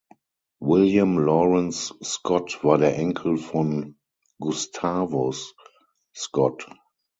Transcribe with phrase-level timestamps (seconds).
[0.61, 3.97] William Lawrence Scott war der Enkel von
[4.39, 5.53] Gustavus
[6.15, 6.65] Scott.